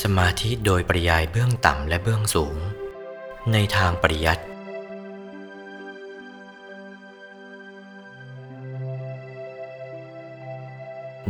[0.00, 2.56] สมาธิโดยปริยายเบื้องต่ำและเบื้องสูง
[3.52, 4.44] ในทางปริยัติ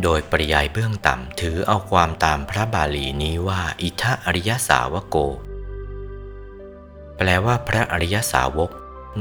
[0.03, 5.17] โดยปริยายเบื้องต่ำถือเอาความตามพระบาลีนี้ว่า อิทะอริยสาวโก
[7.17, 8.71] แปลว่าพระอริยสาวก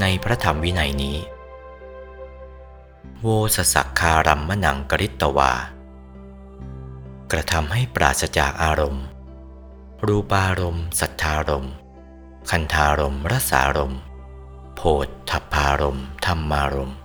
[0.01, 1.17] ในพระธรรมวินัยนี้
[3.21, 5.53] โวสสักคารัมมนังกริตตวา
[7.31, 9.05] กระทำให้ปราศจากอารมณ์
[10.07, 11.73] รูปารมณ์สัทธารมณ์
[12.49, 14.01] คันธารมณ์รสารมณ์
[14.75, 16.97] โพธทัพพารมณ์ธรรมารมณ์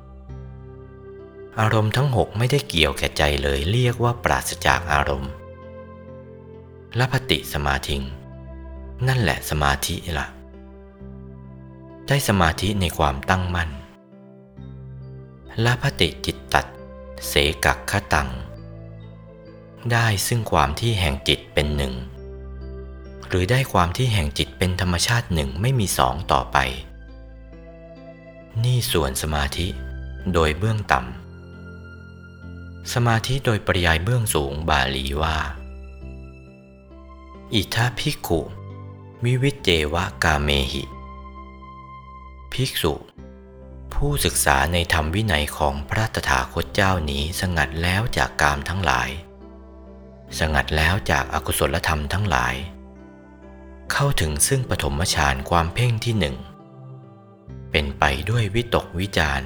[1.59, 5.33] อารมณ์ทั้งหกไม่ได้เกี่ยวแก่ใจเลยเรียกว่าปราศจากอารมณ์
[6.99, 8.03] ละพติสมาธิง
[9.07, 10.27] นั่นแหละสมาธิละ่ะ
[12.07, 13.71] ได้สมาธิในความตั้งมั่น
[15.65, 16.67] ละพติจิตตัด
[17.29, 18.29] เสกักขตัง
[19.93, 21.95] ได้ซึ่งความที่แห่งจิตเป็นหนึ่ง
[23.29, 26.59] หรือได้ความที่แห่งจิตเป็นธรรมชาติหนึ่งไม่มีสองต่อไป
[28.65, 29.69] นี่ส่วนสมาธิ
[30.33, 35.37] โดยเบื้องต่ำ สมาธิโดยปริยายเบื้องสูงบาลีว่า
[37.55, 38.41] อิทาภิกขุ
[39.25, 40.85] วิวิเจวะกาเมหิ
[42.53, 42.95] ภิกษุ
[43.95, 49.09] ผู้ศึกษาในธรรมวินัยของพระตถาคตเจ้านี้สงัดแล้วจากกามทั้งหลาย
[50.39, 52.55] สงัดแล้วจากอากุศลธรรมทั้งหลาย
[53.93, 56.37] เข้าถึงซึ่งปฐมฌานความเพ่งที่หนึ่ง
[57.71, 59.43] เป็นไปด้วยวิตกวิจาร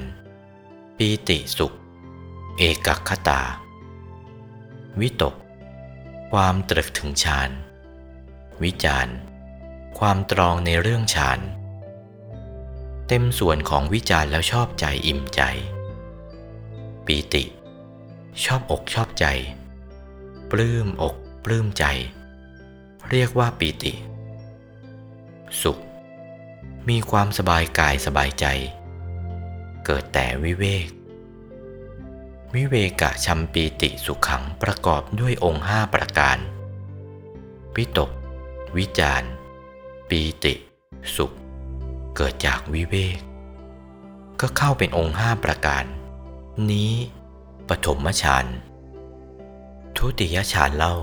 [0.97, 1.73] ปีติสุข
[2.57, 3.41] เอกัคตา
[4.99, 5.35] วิตก
[6.31, 7.49] ความตรึกถึงฌาน
[8.63, 9.07] วิจาร
[9.99, 11.39] ความตรองในเรื่องฌาน
[13.07, 15.41] เต็มส่วนของวิจารแล้วชอบใจอิ่มใจ
[17.05, 17.43] ปีติ
[18.43, 19.25] ชอบอกชอบใจ
[20.51, 21.85] ปลื้มอกปลื้มใจ
[23.09, 23.93] เรียกว่าปีติ
[25.61, 25.77] สุข
[26.89, 28.45] มีความสบายกายสบายใจ
[29.85, 30.87] เกิดแต่วิเวก
[32.53, 36.37] วิเวกะชัมปีติสุขขังประกอบด้วยองค์ห้าประการ
[37.75, 38.11] วิตก
[38.77, 39.23] วิจาร
[40.09, 40.53] ปีติ
[41.15, 41.31] สุข
[42.15, 43.19] เกิดจากวิเวก
[44.39, 45.85] ก็เข้าเป็นองค์ห้าประการ
[46.71, 46.91] นี้
[47.69, 48.45] ปฐมฌาน
[49.97, 50.95] ทุติยฌานเล่า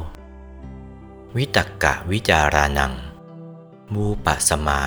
[1.37, 2.95] วิตกกะวิจารานัง
[3.95, 4.81] มูปะสมา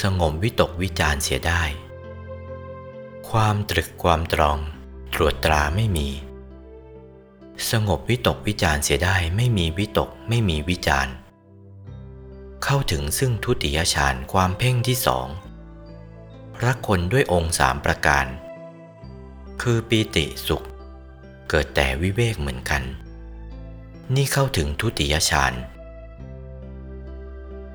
[0.00, 1.62] สงมวิตกวิจารเสียได้
[3.30, 4.58] ความตรึกความตรอง
[5.14, 6.08] ตรวจตราไม่มี
[7.70, 11.08] สงบวิตกวิจารเสียได้ไม่มีวิตกไม่มีวิจาร
[12.64, 15.26] เข้าถึงซึ่งทุติยฌานความเพ่งที่สอง
[16.64, 18.26] รักคนด้วยองค์สามประการ
[19.62, 20.64] คือปีติสุข
[21.48, 22.82] เกิดแต่วิเวกเหมือนกัน
[24.14, 25.54] นี่เข้าถึงทุติยฌาน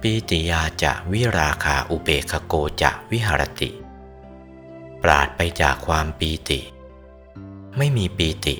[0.07, 3.71] ปีติยาจะวิราคาอุเบคโกจะวิหรติ
[5.03, 6.59] ปราดไปจากความปีติ
[7.77, 8.55] ไม่มีปีติ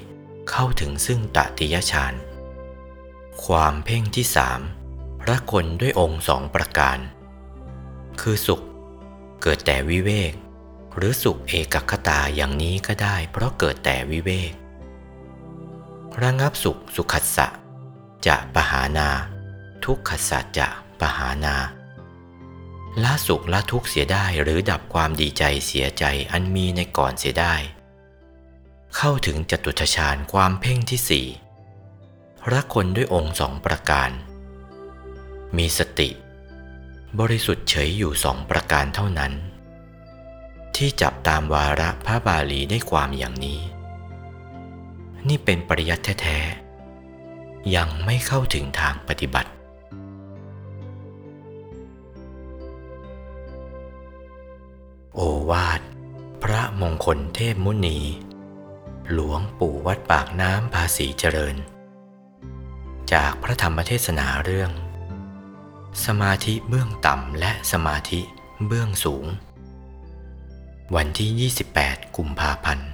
[0.50, 2.14] เข้าถึงซึ่งตติยฌาน
[3.46, 4.62] ความเพ่งที่สาม
[5.22, 6.98] พรักคนด้วยองค์สองประการ
[8.22, 8.62] คือสุข
[9.42, 10.34] เกิดแต่วิเวก
[10.96, 14.54] หรือสุขเอกคตาอย่างนี้ก็ได้ เพราะเกิดแต่วิเวก
[16.22, 17.48] ระงับสุขสุขัสสะ
[18.28, 19.10] จะปหานา
[19.86, 20.70] ทุกขัสสะจะ
[21.04, 21.58] ปหานา
[23.04, 27.56] ละสุขละทุกข์เสียได้หรือดับความดีใจเสียใจอันมีในก่อนเสียได้
[28.96, 31.28] เข้าถึงจตุทชาญความเพ่งที่สี่
[32.54, 34.10] รักคนด้วยองค์สองประการ
[35.58, 36.10] มีสติ
[37.20, 39.34] บริสุทธิ์เฉยอยู่สองประการเท่านั้น
[40.76, 43.62] ที่จับตามวาระพระบาลีได้ความอย่างนี้
[45.28, 49.52] นี่เป็นปริยัติแท้ๆยังไม่เข้าถึงทางปฏิบัติ
[55.16, 55.22] โอ
[55.52, 55.82] วาท
[56.44, 58.00] พระมงคลเทพมุนี
[59.12, 61.56] หลวงปู่วัดปากน้ำภาษีเจริญ
[63.14, 64.72] จากพระธรรมเทศนาเรื่อง
[66.06, 68.22] สมาธิเบื้องต่ำและสมาธิ
[68.68, 69.26] เบื้องสูง
[70.96, 72.90] วันที่ 28 กุมภาพันธ์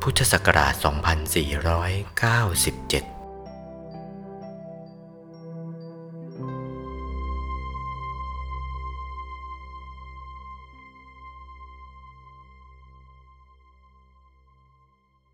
[0.00, 3.11] พุทธศักราช 2497